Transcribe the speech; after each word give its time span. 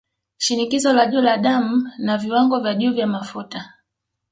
Shinikizo 0.43 0.89
la 0.93 1.05
juu 1.11 1.21
la 1.21 1.37
damu 1.37 1.89
na 1.97 2.17
Viwango 2.17 2.59
vya 2.59 2.73
juu 2.73 2.93
vya 2.93 3.07
Mafuta 3.07 3.73